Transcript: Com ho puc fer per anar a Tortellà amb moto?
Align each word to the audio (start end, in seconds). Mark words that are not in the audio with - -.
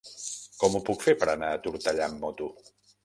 Com 0.61 0.77
ho 0.77 0.81
puc 0.87 1.05
fer 1.07 1.15
per 1.25 1.29
anar 1.33 1.51
a 1.57 1.61
Tortellà 1.67 2.09
amb 2.11 2.25
moto? 2.27 2.49